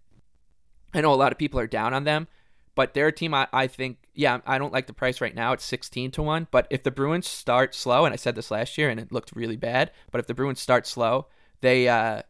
[0.94, 2.28] I know a lot of people are down on them,
[2.74, 5.52] but they're a team I, I think, yeah, I don't like the price right now.
[5.52, 6.48] It's 16 to 1.
[6.50, 9.32] But if the Bruins start slow, and I said this last year and it looked
[9.34, 11.26] really bad, but if the Bruins start slow,
[11.61, 12.22] they, uh,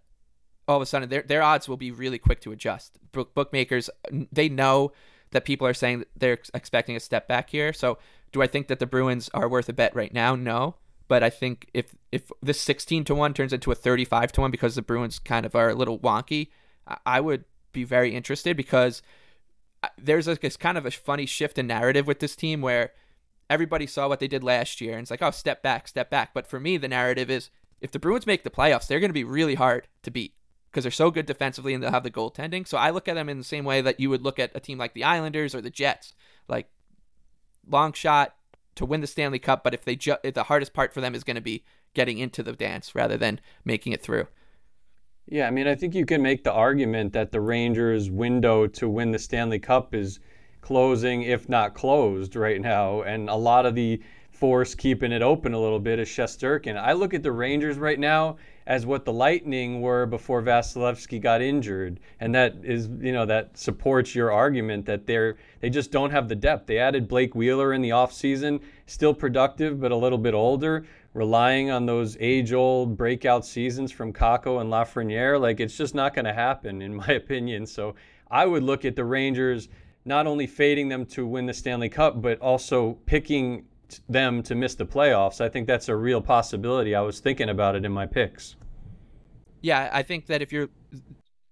[0.67, 2.99] all of a sudden, their, their odds will be really quick to adjust.
[3.13, 3.91] Book, bookmakers,
[4.33, 4.93] they know
[5.31, 7.73] that people are saying they're expecting a step back here.
[7.73, 7.99] So
[8.33, 10.35] do I think that the Bruins are worth a bet right now?
[10.35, 10.77] No.
[11.09, 14.51] But I think if if this 16 to 1 turns into a 35 to 1
[14.51, 16.49] because the Bruins kind of are a little wonky,
[17.05, 19.03] I would be very interested because
[19.83, 22.93] uh, there's a, this kind of a funny shift in narrative with this team where
[23.51, 26.35] everybody saw what they did last year and it's like, oh, step back, step back.
[26.35, 29.15] But for me, the narrative is if the Bruins make the playoffs, they're going to
[29.15, 30.35] be really hard to beat
[30.71, 32.67] because they're so good defensively and they'll have the goaltending.
[32.67, 34.61] So I look at them in the same way that you would look at a
[34.61, 36.15] team like the Islanders or the Jets.
[36.49, 36.69] Like
[37.67, 38.35] long shot
[38.79, 41.15] to win the Stanley Cup, but if they ju- if the hardest part for them
[41.15, 41.65] is going to be
[41.95, 44.29] getting into the dance rather than making it through.
[45.27, 48.89] Yeah, I mean, I think you can make the argument that the Rangers' window to
[48.89, 50.21] win the Stanley Cup is
[50.61, 55.53] closing, if not closed, right now, and a lot of the force keeping it open
[55.53, 56.77] a little bit is Shesterkin.
[56.77, 58.37] I look at the Rangers right now
[58.69, 63.57] as what the Lightning were before Vasilevskiy got injured, and that is, you know, that
[63.57, 66.67] supports your argument that they're they just don't have the depth.
[66.67, 71.71] They added Blake Wheeler in the offseason, still productive but a little bit older, relying
[71.71, 75.41] on those age-old breakout seasons from Kakko and Lafreniere.
[75.41, 77.65] Like it's just not going to happen, in my opinion.
[77.65, 77.95] So
[78.31, 79.71] I would look at the Rangers
[80.05, 83.65] not only fading them to win the Stanley Cup, but also picking
[84.09, 85.41] them to miss the playoffs.
[85.41, 86.95] I think that's a real possibility.
[86.95, 88.57] I was thinking about it in my picks.
[89.61, 90.69] Yeah, I think that if you're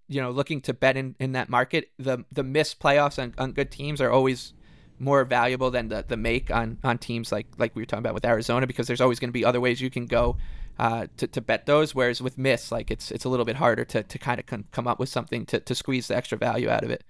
[0.09, 3.53] you know looking to bet in, in that market, the the missed playoffs on, on
[3.53, 4.53] good teams are always
[4.99, 8.15] more valuable than the, the make on, on teams like like we were talking about
[8.15, 10.37] with Arizona because there's always going to be other ways you can go
[10.79, 11.95] uh, to, to bet those.
[11.95, 14.87] Whereas with miss, like it's it's a little bit harder to, to kind of come
[14.87, 17.05] up with something to, to squeeze the extra value out of it.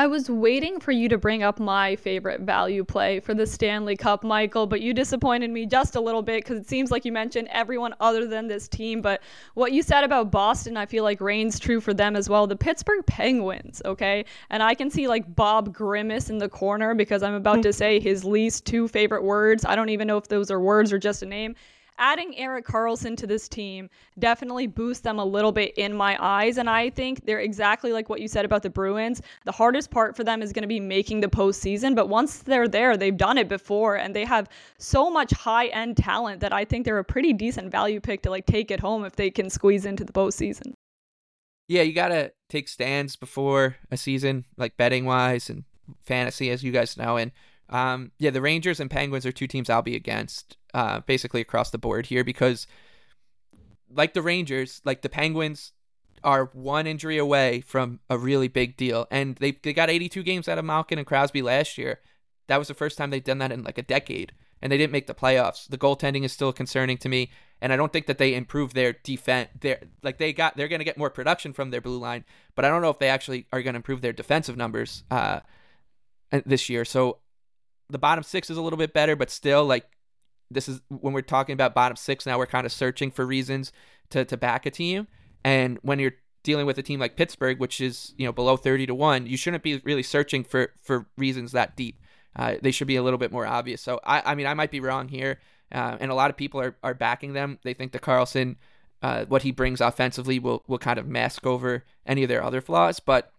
[0.00, 3.96] I was waiting for you to bring up my favorite value play for the Stanley
[3.96, 7.10] Cup, Michael, but you disappointed me just a little bit because it seems like you
[7.10, 9.02] mentioned everyone other than this team.
[9.02, 9.20] But
[9.54, 12.46] what you said about Boston, I feel like reigns true for them as well.
[12.46, 14.24] The Pittsburgh Penguins, okay?
[14.50, 17.62] And I can see like Bob Grimace in the corner because I'm about hmm.
[17.62, 19.64] to say his least two favorite words.
[19.64, 21.56] I don't even know if those are words or just a name
[21.98, 26.58] adding Erik Karlsson to this team definitely boosts them a little bit in my eyes.
[26.58, 29.20] And I think they're exactly like what you said about the Bruins.
[29.44, 31.94] The hardest part for them is going to be making the postseason.
[31.94, 35.96] But once they're there, they've done it before and they have so much high end
[35.96, 39.04] talent that I think they're a pretty decent value pick to like take it home
[39.04, 40.72] if they can squeeze into the postseason.
[41.68, 45.64] Yeah, you got to take stands before a season, like betting wise and
[46.04, 47.16] fantasy, as you guys know.
[47.16, 47.32] And
[47.68, 51.70] um, yeah, the Rangers and Penguins are two teams I'll be against uh, basically across
[51.70, 52.66] the board here because,
[53.90, 55.72] like the Rangers, like the Penguins
[56.24, 60.48] are one injury away from a really big deal, and they they got 82 games
[60.48, 62.00] out of Malkin and Crosby last year.
[62.48, 64.92] That was the first time they'd done that in like a decade, and they didn't
[64.92, 65.68] make the playoffs.
[65.68, 68.92] The goaltending is still concerning to me, and I don't think that they improved their
[68.92, 69.50] defense.
[69.60, 72.64] Their like they got they're going to get more production from their blue line, but
[72.64, 75.40] I don't know if they actually are going to improve their defensive numbers uh,
[76.44, 76.84] this year.
[76.84, 77.18] So
[77.90, 79.86] the bottom six is a little bit better, but still, like
[80.50, 83.72] this is when we're talking about bottom six now, we're kind of searching for reasons
[84.10, 85.06] to to back a team.
[85.44, 88.86] And when you're dealing with a team like Pittsburgh, which is you know below thirty
[88.86, 92.00] to one, you shouldn't be really searching for for reasons that deep.
[92.36, 93.82] Uh, they should be a little bit more obvious.
[93.82, 95.40] So I, I mean, I might be wrong here,
[95.72, 97.58] uh, and a lot of people are, are backing them.
[97.64, 98.56] They think the Karlsson
[99.02, 102.60] uh, what he brings offensively, will will kind of mask over any of their other
[102.60, 103.00] flaws.
[103.00, 103.32] But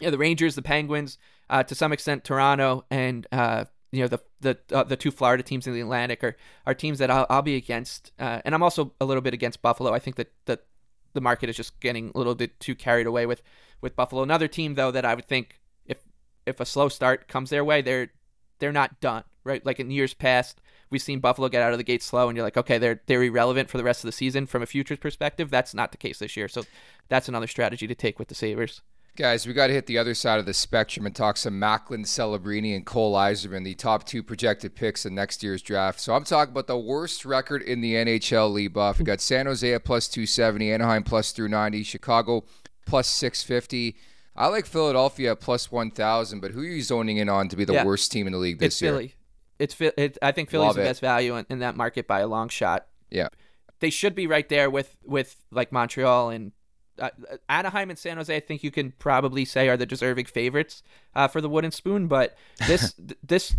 [0.00, 1.18] yeah, the Rangers, the Penguins,
[1.50, 5.42] uh, to some extent Toronto, and uh, you know the the uh, the two Florida
[5.42, 8.62] teams in the Atlantic are are teams that I'll, I'll be against, uh, and I'm
[8.62, 9.92] also a little bit against Buffalo.
[9.92, 10.64] I think that that
[11.12, 13.42] the market is just getting a little bit too carried away with
[13.82, 14.22] with Buffalo.
[14.22, 15.98] Another team though that I would think if
[16.46, 18.10] if a slow start comes their way, they're
[18.58, 19.64] they're not done right.
[19.64, 22.46] Like in years past, we've seen Buffalo get out of the gate slow, and you're
[22.46, 25.50] like, okay, they're they're irrelevant for the rest of the season from a futures perspective.
[25.50, 26.64] That's not the case this year, so
[27.08, 28.80] that's another strategy to take with the Sabres.
[29.14, 32.04] Guys, we got to hit the other side of the spectrum and talk some Macklin
[32.04, 36.00] Celebrini and Cole Eiserman, the top two projected picks in next year's draft.
[36.00, 38.98] So I'm talking about the worst record in the NHL Leboff.
[38.98, 42.44] We got San Jose at plus 270, Anaheim plus 390, Chicago
[42.86, 43.96] plus 650.
[44.34, 47.66] I like Philadelphia at plus 1,000, but who are you zoning in on to be
[47.66, 47.84] the Yeah.
[47.84, 48.92] worst team in the league this it's year?
[48.92, 49.14] Philly.
[49.58, 50.86] It's Phil- it, I think Philly's Love the it.
[50.86, 52.86] best value in, in that market by a long shot.
[53.10, 53.28] Yeah.
[53.80, 56.52] They should be right there with with like Montreal and
[56.98, 57.10] uh,
[57.48, 58.34] Anaheim and San Jose.
[58.34, 60.82] I think you can probably say are the deserving favorites
[61.14, 62.06] uh, for the wooden spoon.
[62.06, 63.54] But this th- this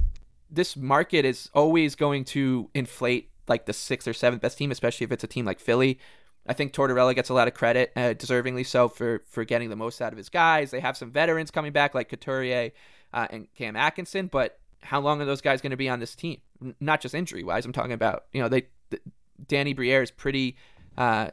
[0.49, 5.05] this market is always going to inflate like the sixth or seventh best team, especially
[5.05, 5.99] if it's a team like Philly.
[6.45, 9.75] I think Tortorella gets a lot of credit, uh, deservingly so, for for getting the
[9.75, 10.71] most out of his guys.
[10.71, 12.71] They have some veterans coming back like Couturier
[13.13, 16.15] uh, and Cam Atkinson, but how long are those guys going to be on this
[16.15, 16.41] team?
[16.79, 17.65] Not just injury wise.
[17.65, 19.03] I'm talking about you know they th-
[19.47, 20.57] Danny Briere is pretty
[20.97, 21.29] uh,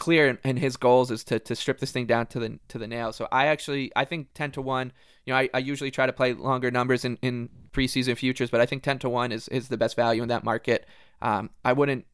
[0.00, 2.78] clear in, in his goals is to, to strip this thing down to the to
[2.78, 3.12] the nail.
[3.12, 4.92] So I actually I think ten to one.
[5.24, 8.60] You know I, I usually try to play longer numbers in, in preseason futures, but
[8.60, 10.86] I think ten to one is is the best value in that market.
[11.22, 12.06] Um, I wouldn't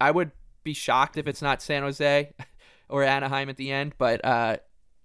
[0.00, 0.32] I would
[0.64, 2.32] be shocked if it's not San Jose
[2.88, 4.56] or Anaheim at the end, but uh,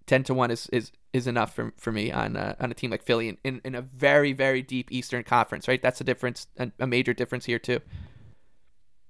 [0.07, 2.89] ten to one is is is enough for for me on uh, on a team
[2.89, 5.67] like Philly in, in, in a very very deep Eastern Conference.
[5.67, 7.79] Right, that's a difference, a, a major difference here too.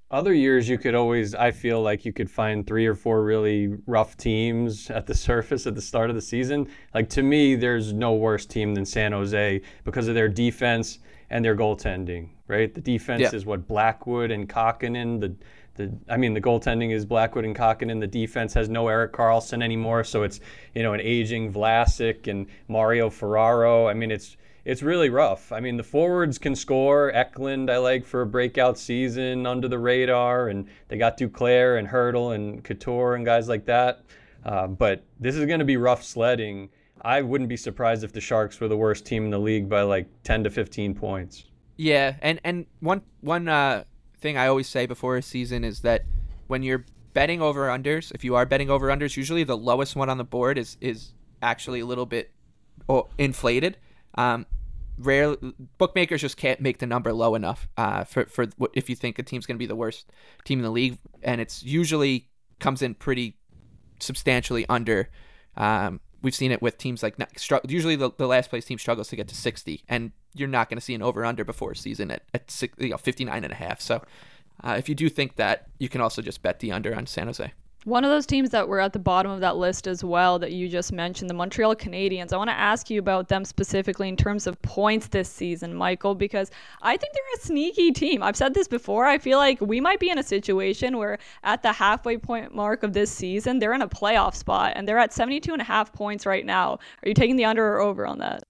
[0.10, 3.76] Other years, you could always, I feel like you could find three or four really
[3.88, 6.70] rough teams at the surface at the start of the season.
[6.94, 11.44] Like to me, there's no worse team than San Jose because of their defense and
[11.44, 12.74] their goaltending, right?
[12.74, 13.36] The defense Yeah.
[13.36, 15.20] is what Blackwood and Kahkonen.
[15.20, 15.36] The,
[15.76, 18.00] the, I mean, the goaltending is Blackwood and Kahkonen.
[18.00, 20.40] The defense has no Erik Karlsson anymore, so it's
[20.74, 23.88] you know an aging Vlasic and Mario Ferraro.
[23.90, 25.54] I mean, it's it's really rough.
[25.54, 27.10] I mean, the forwards can score.
[27.14, 31.88] Eklund, I like for a breakout season under the radar, and they got Duclair and
[31.88, 34.04] Hertl and Couture and guys like that.
[34.44, 36.68] Uh, but this is going to be rough sledding.
[37.02, 39.84] I wouldn't be surprised if the Sharks were the worst team in the league by
[39.84, 41.46] like 10 to 15 points.
[41.78, 43.86] Yeah, and and one one uh,
[44.20, 46.04] thing I always say before a season is that
[46.48, 50.10] when you're betting over unders, if you are betting over unders, usually the lowest one
[50.10, 52.32] on the board is is actually a little bit
[52.90, 53.78] oh, inflated.
[54.16, 54.46] Um,
[54.98, 55.36] rare
[55.78, 59.24] bookmakers just can't make the number low enough uh, for for if you think a
[59.24, 60.12] team's going to be the worst
[60.44, 62.30] team in the league, and it's usually
[62.60, 63.38] comes in pretty
[64.00, 65.10] substantially under.
[65.56, 69.08] Um, we've seen it with teams like stru- usually the, the last place team struggles
[69.10, 72.12] to get to 60 and you're not going to see an over under before season
[72.12, 74.04] at, at six, you know, 59 and a half so
[74.64, 77.28] uh, if you do think that you can also just bet the under on san
[77.28, 77.52] jose
[77.88, 80.52] One of those teams that were at the bottom of that list as well that
[80.52, 82.34] you just mentioned, the Montreal Canadiens.
[82.34, 86.14] I want to ask you about them specifically in terms of points this season, Michael,
[86.14, 88.22] because I think they're a sneaky team.
[88.22, 89.06] I've said this before.
[89.06, 92.84] I feel like we might be in a situation where at the halfway point mark
[92.84, 95.94] of this season, they're in a playoff spot and they're at 72 and a half
[95.94, 96.74] points right now.
[96.74, 98.44] Are you taking the under or over on that?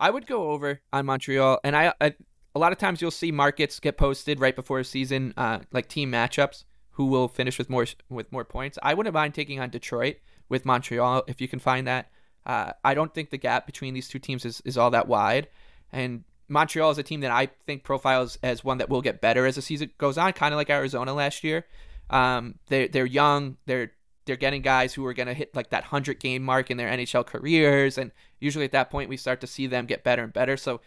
[0.00, 2.14] I would go over on Montreal, and I, I
[2.56, 5.86] a lot of times you'll see markets get posted right before a season, uh, like
[5.86, 8.78] team matchups, who will finish with more with more points.
[8.82, 10.16] I wouldn't mind taking on Detroit
[10.48, 12.10] with Montreal if you can find that.
[12.44, 15.48] Uh, I don't think the gap between these two teams is, is all that wide,
[15.92, 19.46] and Montreal is a team that I think profiles as one that will get better
[19.46, 21.66] as the season goes on, kind of like Arizona last year.
[22.08, 23.92] Um, they're they're young, they're
[24.30, 26.88] they're getting guys who are going to hit like that 100 game mark in their
[26.88, 27.98] NHL careers.
[27.98, 30.56] And usually at that point, we start to see them get better and better.
[30.56, 30.80] So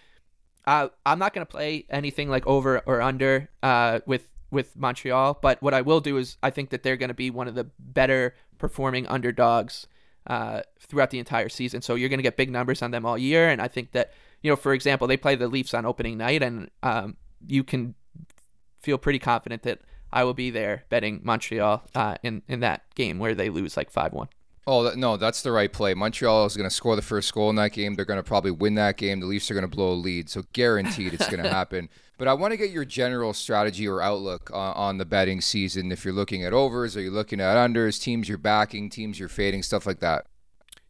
[0.66, 5.40] uh, I'm not going to play anything like over or under uh, with, with Montreal.
[5.42, 7.56] But what I will do is I think that they're going to be one of
[7.56, 9.88] the better performing underdogs
[10.28, 11.82] uh, throughout the entire season.
[11.82, 13.50] So you're going to get big numbers on them all year.
[13.50, 16.42] And I think that, you know, for example, they play the Leafs on opening night,
[16.44, 17.96] and um, you can
[18.80, 19.80] feel pretty confident that
[20.12, 23.90] I will be there betting Montreal uh, in in that game where they lose like
[23.90, 24.28] five one.
[24.66, 25.94] Oh no, that's the right play.
[25.94, 27.96] Montreal is going to score the first goal in that game.
[27.96, 29.20] They're going to probably win that game.
[29.20, 31.90] The Leafs are going to blow a lead, so guaranteed it's going to happen.
[32.18, 35.92] But I want to get your general strategy or outlook on, on the betting season.
[35.92, 39.30] If you're looking at overs, are you looking at unders, teams you're backing, teams you're
[39.30, 40.28] fading, stuff like that.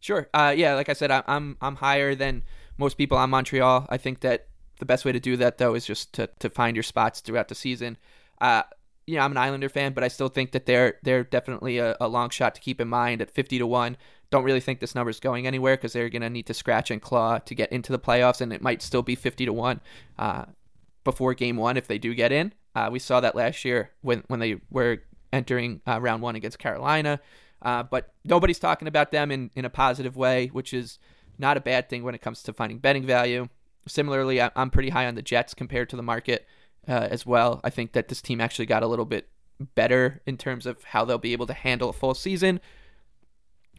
[0.00, 0.28] Sure.
[0.34, 2.42] Uh, yeah, like I said, I, I'm I'm higher than
[2.76, 3.86] most people on Montreal.
[3.88, 6.76] I think that the best way to do that though is just to, to find
[6.76, 7.96] your spots throughout the season.
[8.40, 8.64] Uh,
[9.06, 11.96] you know, I'm an Islander fan, but I still think that they're they're definitely a,
[12.00, 13.96] a long shot to keep in mind at 50 to one.
[14.30, 16.90] Don't really think this number is going anywhere because they're going to need to scratch
[16.90, 19.80] and claw to get into the playoffs, and it might still be 50 to one
[20.18, 20.44] uh,
[21.04, 22.52] before Game One if they do get in.
[22.74, 24.98] Uh, we saw that last year when when they were
[25.32, 27.20] entering uh, round one against Carolina.
[27.62, 30.98] Uh, but nobody's talking about them in, in a positive way, which is
[31.38, 33.48] not a bad thing when it comes to finding betting value.
[33.88, 36.46] Similarly, I- I'm pretty high on the Jets compared to the market
[36.86, 37.60] uh, as well.
[37.64, 39.28] I think that this team actually got a little bit
[39.74, 42.60] better in terms of how they'll be able to handle a full season.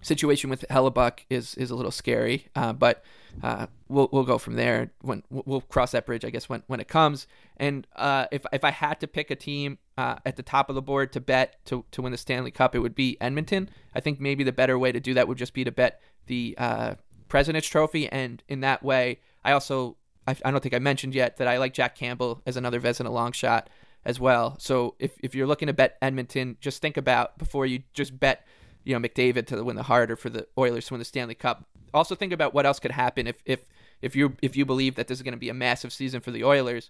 [0.06, 3.04] Situation with Hellebuyck is is a little scary, uh, but
[3.42, 4.92] uh, we'll we'll go from there.
[5.02, 7.26] When we'll cross that bridge, I guess when, when it comes.
[7.58, 10.76] And uh, if if I had to pick a team uh, at the top of
[10.76, 13.68] the board to bet to to win the Stanley Cup, it would be Edmonton.
[13.96, 16.54] I think maybe the better way to do that would just be to bet the
[16.60, 16.94] uh,
[17.28, 21.38] President's Trophy, and in that way, I also I, I don't think I mentioned yet
[21.38, 23.72] that I like Jack Campbell as another Vezina long shot
[24.06, 24.56] as well.
[24.60, 28.46] So if if you're looking to bet Edmonton, just think about before you just bet
[28.86, 31.36] you know McDavid to win the Hart or for the Oilers to win the Stanley
[31.36, 31.66] Cup.
[31.94, 33.66] Also think about what else could happen if if
[34.02, 36.32] if you if you believe that this is going to be a massive season for
[36.32, 36.90] the Oilers.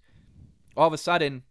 [0.78, 1.44] All of a sudden,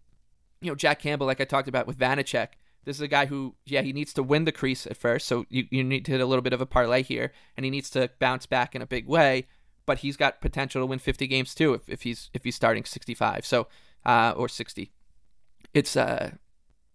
[0.60, 2.48] you know Jack Campbell, like I talked about with Vanecek,
[2.84, 5.26] this is a guy who, yeah, he needs to win the crease at first.
[5.26, 7.70] So you, you need to hit a little bit of a parlay here, and he
[7.70, 9.46] needs to bounce back in a big way.
[9.86, 12.84] But he's got potential to win 50 games too if, if he's if he's starting
[12.84, 13.68] 65, so
[14.06, 14.92] uh, or 60.
[15.74, 16.32] It's uh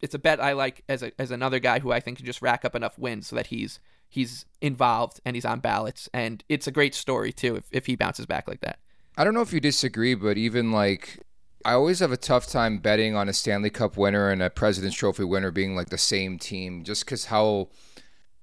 [0.01, 2.41] it's a bet I like as a, as another guy who I think can just
[2.41, 6.67] rack up enough wins so that he's he's involved and he's on ballots, and it's
[6.67, 8.79] a great story too if if he bounces back like that.
[9.17, 11.19] I don't know if you disagree, but even like
[11.65, 14.95] I always have a tough time betting on a Stanley Cup winner and a President's
[14.95, 17.69] Trophy winner being like the same team, just because how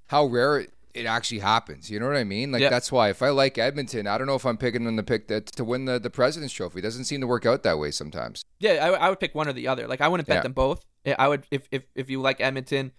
[0.09, 1.91] how rare it actually happens.
[1.91, 2.53] You know what I mean?
[2.53, 5.03] Like that's why if I like Edmonton, I don't know if I'm picking them to
[5.03, 6.79] pick that to win the, the President's Trophy.
[6.79, 8.43] It doesn't seem to work out that way sometimes.
[8.59, 9.87] Yeah, I, I would pick one or the other.
[9.87, 10.43] Like I wouldn't bet yeah.
[10.43, 10.85] them both.
[11.19, 12.93] I would if, if if you like Edmonton,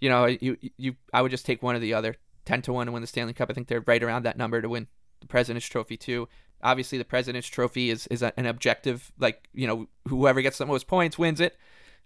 [0.00, 2.16] you know, you you I would just take one or the other.
[2.44, 3.50] Ten to one to win the Stanley Cup.
[3.50, 4.86] I think they're right around that number to win
[5.20, 6.28] the President's Trophy too.
[6.62, 9.10] Obviously, the President's Trophy is is an objective.
[9.18, 11.56] Like you know, whoever gets the most points wins it.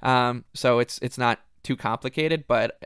[0.03, 2.85] Um, so it's it's not too complicated, but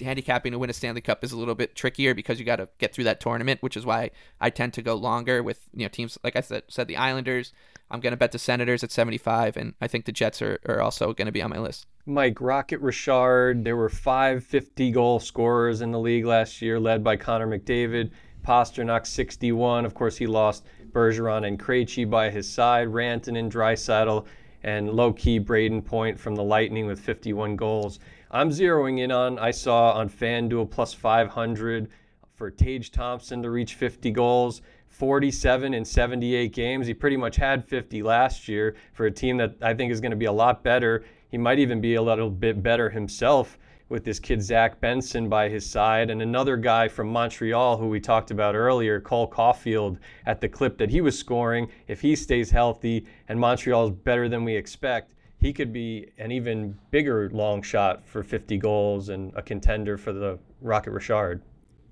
[0.00, 2.68] handicapping to win a Stanley Cup is a little bit trickier because you got to
[2.78, 5.88] get through that tournament, which is why I tend to go longer with you know
[5.88, 7.52] teams like I said, said the Islanders.
[7.90, 10.80] I'm going to bet the Senators at 75, and I think the Jets are, are
[10.80, 11.86] also going to be on my list.
[12.04, 17.04] Mike Rocket Richard, there were five 50 goal scorers in the league last year, led
[17.04, 18.10] by Connor McDavid.
[18.46, 19.84] Pastrnak 61.
[19.84, 24.24] Of course, he lost Bergeron and Krejci by his side, Rantanen and Draisaitl,
[24.62, 27.98] and low-key Brayden Point from the Lightning with 51 goals.
[28.30, 31.88] I'm zeroing in on, I saw on FanDuel plus 500
[32.34, 34.62] for Tage Thompson to reach 50 goals.
[34.88, 36.86] 47 in 78 games.
[36.86, 40.10] He pretty much had 50 last year for a team that I think is going
[40.10, 41.04] to be a lot better.
[41.30, 43.58] He might even be a little bit better himself
[43.88, 48.00] with this kid Zach Benson by his side, and another guy from Montreal who we
[48.00, 51.68] talked about earlier, Cole Caufield, at the clip that he was scoring.
[51.86, 56.32] If he stays healthy and Montreal is better than we expect, he could be an
[56.32, 61.42] even bigger long shot for 50 goals and a contender for the Rocket Richard.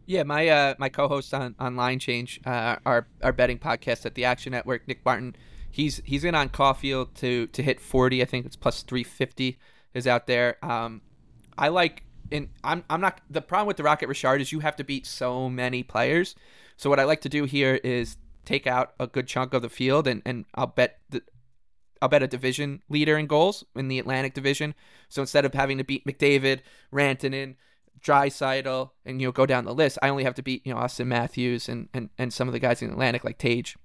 [0.07, 4.15] Yeah, my uh, my co-host on, on Line Change, uh, our our betting podcast at
[4.15, 5.35] the Action Network, Nick Martin,
[5.71, 8.21] he's he's in on Caufield to to hit 40.
[8.21, 9.59] I think it's plus 350
[9.95, 10.65] is out there.
[10.65, 11.01] Um,
[11.57, 14.77] I like and I'm I'm not the problem with the Rocket Richard is you have
[14.77, 16.35] to beat so many players.
[16.77, 19.69] So what I like to do here is take out a good chunk of the
[19.69, 21.23] field and, and I'll bet the
[22.03, 24.75] I'll bet a division leader in goals in the Atlantic Division.
[25.09, 26.61] So instead of having to beat McDavid,
[26.93, 27.57] Rantanen,
[28.01, 30.81] Draisaitl, and you know go down the list, I only have to beat you know
[30.81, 33.77] Auston Matthews and and, and some of the guys in the Atlantic like Tage,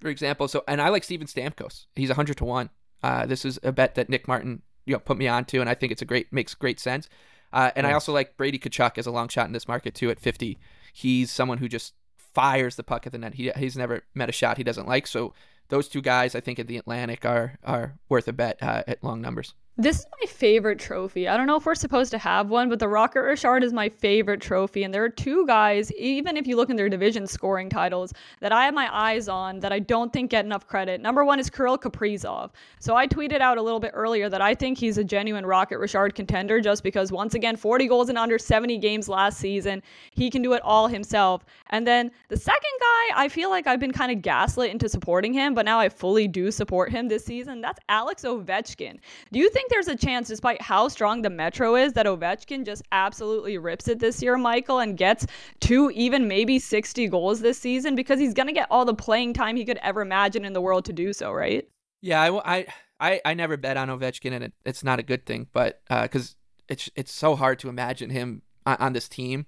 [0.00, 0.48] for example.
[0.48, 1.86] So and I like Steven Stamkos.
[1.94, 2.70] He's hundred to one.
[3.02, 5.74] Uh, this is a bet that Nick Martin you know put me onto, and I
[5.74, 7.08] think it's a great makes great sense.
[7.52, 10.10] Uh, and I also like Brady Tkachuk as a long shot in this market too
[10.10, 10.58] at 50.
[10.94, 13.34] He's someone who just fires the puck at the net.
[13.34, 15.06] He, he's never met a shot he doesn't like.
[15.06, 15.34] So
[15.72, 19.02] those two guys, I think, at the Atlantic are are worth a bet uh, at
[19.02, 19.54] long numbers.
[19.78, 21.26] This is my favorite trophy.
[21.26, 23.88] I don't know if we're supposed to have one, but the Rocket Richard is my
[23.88, 24.84] favorite trophy.
[24.84, 28.52] And there are two guys, even if you look in their division scoring titles, that
[28.52, 31.00] I have my eyes on that I don't think get enough credit.
[31.00, 32.50] Number one is Kirill Kaprizov.
[32.80, 35.78] So I tweeted out a little bit earlier that I think he's a genuine Rocket
[35.78, 39.82] Richard contender just because, once again, 40 goals in under 70 games last season.
[40.10, 41.46] He can do it all himself.
[41.70, 45.32] And then the second guy, I feel like I've been kind of gaslit into supporting
[45.32, 47.62] him, but now I fully do support him this season.
[47.62, 48.98] That's Alex Ovechkin.
[49.32, 49.61] Do you think?
[49.62, 53.86] Think there's a chance, despite how strong the Metro is, that Ovechkin just absolutely rips
[53.86, 55.26] it this year, Michael, and gets
[55.60, 59.34] two, even maybe 60 goals this season because he's going to get all the playing
[59.34, 61.68] time he could ever imagine in the world to do so, right?
[62.00, 62.66] Yeah, I,
[62.98, 66.32] I, I never bet on Ovechkin, and it, it's not a good thing, but because
[66.32, 69.46] uh, it's it's so hard to imagine him on, on this team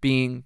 [0.00, 0.44] being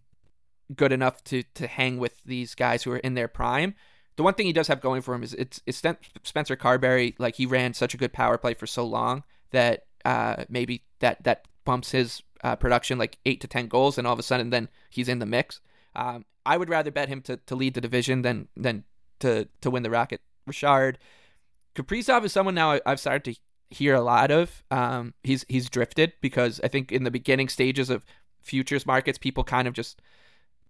[0.74, 3.74] good enough to to hang with these guys who are in their prime
[4.20, 5.82] the one thing he does have going for him is it's, it's
[6.24, 7.14] Spencer Carbery.
[7.18, 11.24] Like he ran such a good power play for so long that uh, maybe that
[11.24, 14.50] that bumps his uh, production like eight to ten goals, and all of a sudden
[14.50, 15.62] then he's in the mix.
[15.96, 18.84] Um, I would rather bet him to, to lead the division than than
[19.20, 20.20] to to win the Rocket.
[20.46, 20.98] Richard
[21.74, 23.40] Kaprizov is someone now I've started to
[23.74, 24.62] hear a lot of.
[24.70, 28.04] Um, he's he's drifted because I think in the beginning stages of
[28.42, 30.02] futures markets, people kind of just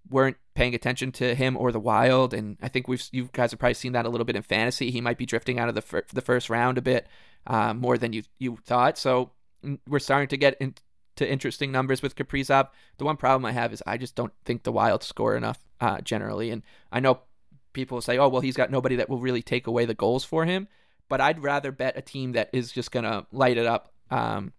[0.08, 3.60] weren't paying attention to him or the Wild, and I think we've you guys have
[3.60, 4.90] probably seen that a little bit in fantasy.
[4.90, 7.06] He might be drifting out of the fir- the first round a bit
[7.46, 8.98] uh, more than you you thought.
[8.98, 9.32] So
[9.64, 10.84] mm, we're starting to get into
[11.20, 12.68] interesting numbers with Kaprizov.
[12.98, 15.58] The one problem I have is I just don't think the Wild score enough.
[15.80, 16.50] uh, generally.
[16.50, 17.20] And I know
[17.72, 20.44] people say, oh, well, he's got nobody that will really take away the goals for
[20.44, 20.68] him.
[21.08, 24.52] But I'd rather bet a team that is just going to light it up um,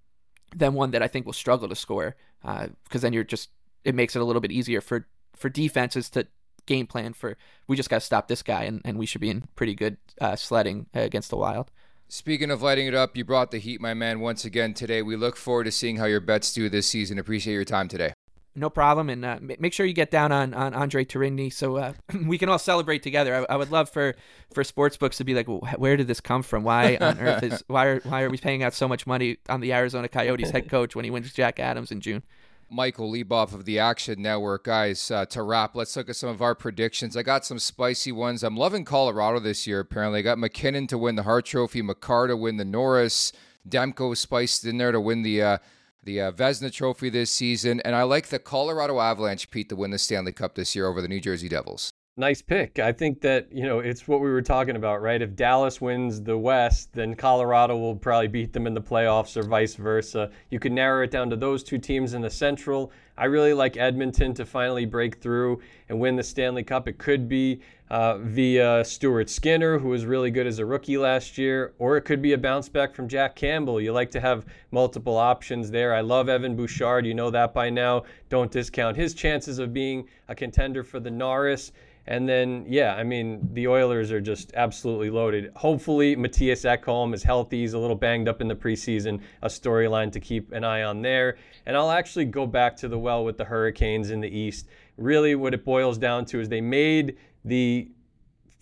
[0.56, 2.16] than one that I think will struggle to score.
[2.42, 3.50] Because uh, then you're just,
[3.86, 5.08] it makes it a little bit easier for,
[5.42, 6.28] for defenses to
[6.66, 7.36] game plan for,
[7.68, 9.98] we just got to stop this guy and, and we should be in pretty good
[10.22, 11.72] uh, sledding against the Wild.
[12.08, 15.02] Speaking of lighting it up, you brought the heat, my man, once again today.
[15.02, 17.18] We look forward to seeing how your bets do this season.
[17.18, 18.14] Appreciate your time today.
[18.54, 21.94] No problem, and uh, make sure you get down on, on Andre Tourigny so uh,
[22.26, 23.46] we can all celebrate together.
[23.50, 24.14] I, I, would love for
[24.54, 26.66] for sports books to be like, well, where did this come from?
[26.66, 29.62] Why on earth is why are why are we paying out so much money on
[29.62, 32.24] the Arizona Coyotes head coach when he wins Jack Adams in June?
[32.72, 34.64] Michael Leboff of the Action Network.
[34.64, 37.18] Guys, uh, to wrap, let's look at some of our predictions.
[37.18, 38.44] I got some spicy ones.
[38.44, 40.20] I'm loving Colorado this year, apparently.
[40.20, 43.34] I got MacKinnon to win the Hart Trophy, Makar to win the Norris,
[43.68, 45.42] Demko spiced in there to win the.
[45.42, 45.58] Uh,
[46.04, 49.92] the uh, Vezina Trophy this season, and I like the Colorado Avalanche, Pete, to win
[49.92, 52.78] the Stanley Cup this year over the New Jersey Devils nice pick.
[52.78, 55.22] I think that, you know, it's what we were talking about, right?
[55.22, 59.44] If Dallas wins the West, then Colorado will probably beat them in the playoffs or
[59.44, 60.30] vice versa.
[60.50, 62.92] You could narrow it down to those two teams in the Central.
[63.18, 66.88] I really like Edmonton to finally break through and win the Stanley Cup.
[66.88, 71.38] It could be uh, via Stuart Skinner, who was really good as a rookie last
[71.38, 73.82] year, or it could be a bounce back from Jack Campbell.
[73.82, 75.94] You like to have multiple options there.
[75.94, 77.06] I love Evan Bouchard.
[77.06, 78.04] You know that by now.
[78.30, 81.72] Don't discount his chances of being a contender for the Norris.
[82.08, 85.52] And then, yeah, I mean, the Oilers are just absolutely loaded.
[85.56, 87.62] Hopefully, Mattias Ekholm is healthy.
[87.62, 89.22] He's a little banged up in the preseason.
[89.44, 91.38] A storyline to keep an eye on there.
[91.66, 94.68] And I'll actually go back to the well with the Hurricanes in the East.
[94.98, 97.90] Really, what it boils down to is they made the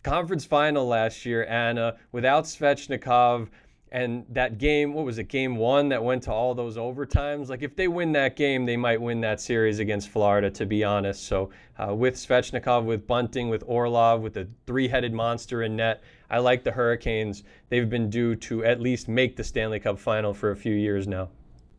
[0.04, 3.50] conference final last year, Anna, without Svechnikov
[3.92, 7.50] and that game, what was it, game one that went to all those overtimes?
[7.50, 10.84] Like, if they win that game, they might win that series against Florida, to be
[10.84, 11.26] honest.
[11.26, 16.04] So, uh, with Svechnikov, with Bunting, with Orlov, with the three headed monster in net,
[16.30, 17.44] I like the Hurricanes.
[17.70, 21.08] They've been due to at least make the Stanley Cup final for a few years
[21.08, 21.30] now.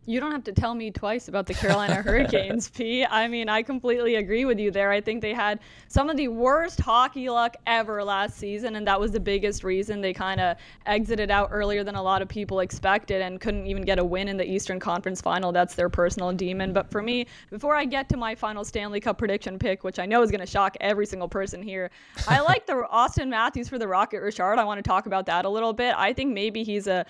[0.07, 3.05] You don't have to tell me twice about the Carolina Hurricanes, P.
[3.05, 4.90] I mean, I completely agree with you there.
[4.90, 8.98] I think they had some of the worst hockey luck ever last season, and that
[8.98, 12.61] was the biggest reason they kind of exited out earlier than a lot of people
[12.61, 15.53] expected and couldn't even get a win in the Eastern Conference final.
[15.53, 16.72] That's their personal demon.
[16.72, 20.07] But for me, before I get to my final Stanley Cup prediction pick, which I
[20.07, 21.90] know is going to shock every single person here,
[22.26, 24.59] I like the Auston Matthews for the Rocket Richard.
[24.59, 25.94] I want to talk about that a little bit.
[25.94, 27.05] I think maybe he's a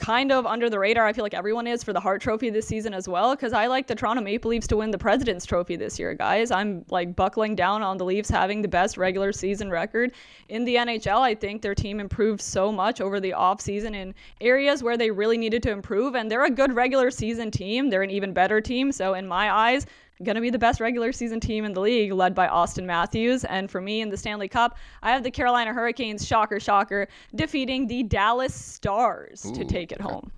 [0.00, 1.06] kind of under the radar.
[1.06, 3.66] I feel like everyone is for the Hart Trophy this season as well, because I
[3.66, 6.50] like the Toronto Maple Leafs to win the President's Trophy this year, guys.
[6.50, 10.12] I'm like buckling down on the Leafs having the best regular season record
[10.48, 11.20] in the NHL.
[11.20, 15.36] I think their team improved so much over the offseason in areas where they really
[15.36, 17.90] needed to improve, and they're a good regular season team.
[17.90, 18.90] They're an even better team.
[18.92, 19.86] So, in my eyes,
[20.22, 23.44] going to be the best regular season team in the league, led by Auston Matthews.
[23.44, 27.86] And for me in the Stanley Cup, I have the Carolina Hurricanes, shocker, shocker, defeating
[27.86, 30.30] the Dallas Stars Ooh, to take it home.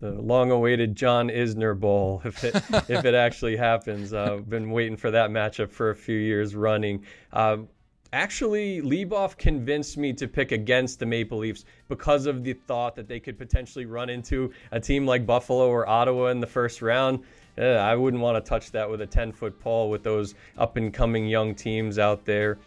[0.00, 2.54] The long-awaited John Isner Bowl, if it
[2.88, 4.12] if it actually happens.
[4.12, 7.04] I've uh, been waiting for that matchup for a few years running.
[7.32, 7.58] Uh,
[8.12, 13.08] actually, Leboff convinced me to pick against the Maple Leafs because of the thought that
[13.08, 17.22] they could potentially run into a team like Buffalo or Ottawa in the first round
[17.58, 20.92] I wouldn't want to touch that with a 10 foot pole with those up and
[20.92, 22.58] coming young teams out there.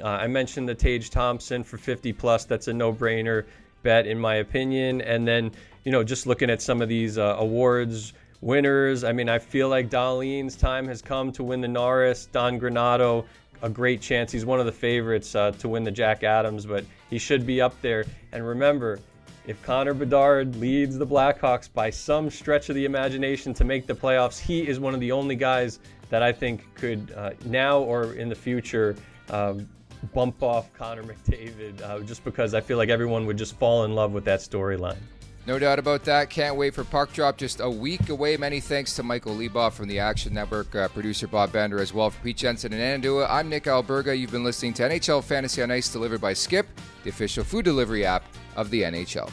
[0.00, 2.44] Uh, I mentioned the Tage Thompson for 50 plus.
[2.44, 3.44] That's a no brainer
[3.82, 5.00] bet, in my opinion.
[5.02, 5.52] And then,
[5.84, 9.68] you know, just looking at some of these uh, awards winners, I mean, I feel
[9.68, 12.26] like Dahlin's time has come to win the Norris.
[12.26, 13.24] Don Granato,
[13.60, 14.32] a great chance.
[14.32, 17.60] He's one of the favorites uh, to win the Jack Adams, but he should be
[17.60, 18.04] up there.
[18.32, 18.98] And remember,
[19.46, 23.94] if Connor Bedard leads the Blackhawks by some stretch of the imagination to make the
[23.94, 25.80] playoffs, he is one of the only guys
[26.10, 28.94] that I think could uh, now or in the future
[29.30, 29.54] uh,
[30.14, 33.94] bump off Connor McDavid uh, just because I feel like everyone would just fall in
[33.94, 34.98] love with that storyline.
[35.44, 36.30] No doubt about that.
[36.30, 37.36] Can't wait for puck drop.
[37.36, 38.36] Just a week away.
[38.36, 42.10] Many thanks to Michael Leboff from the Action Network, uh, producer Bob Bender as well
[42.10, 43.26] for Pete Jensen and Anna Dua.
[43.28, 44.16] I'm Nick Alberga.
[44.16, 46.68] You've been listening to NHL Fantasy on Ice delivered by Skip,
[47.02, 48.24] the official food delivery app
[48.54, 49.28] of the NHL.